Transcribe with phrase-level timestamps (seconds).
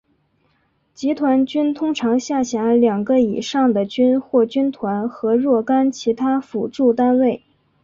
[0.95, 7.43] 集团军通常下辖两个以上的军或军团和若干其他辅助单位。